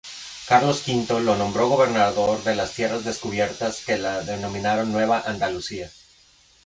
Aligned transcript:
Carlos 0.49 0.81
V 0.87 1.19
lo 1.21 1.35
nombró 1.35 1.69
gobernador 1.69 2.43
de 2.43 2.55
las 2.55 2.73
tierras 2.73 3.03
descubiertas 3.05 3.83
que 3.85 3.99
las 3.99 4.25
denominaron 4.25 4.91
Nueva 4.91 5.21
Andalucía. 5.27 5.91